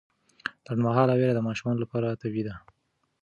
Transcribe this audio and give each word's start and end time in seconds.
لنډمهاله 0.65 1.13
ویره 1.15 1.33
د 1.35 1.39
ماشومانو 1.47 1.81
لپاره 1.83 2.19
طبیعي 2.21 2.43
ده. 2.47 2.55